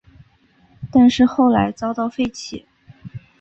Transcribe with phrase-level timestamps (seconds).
[0.91, 2.65] 但是后来遭到废弃。